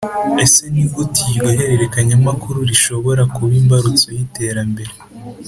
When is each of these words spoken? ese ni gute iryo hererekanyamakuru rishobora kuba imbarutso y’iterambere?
ese 0.43 0.61
ni 0.73 0.83
gute 0.93 1.21
iryo 1.31 1.45
hererekanyamakuru 1.57 2.57
rishobora 2.69 3.21
kuba 3.33 3.53
imbarutso 3.61 4.07
y’iterambere? 4.17 4.91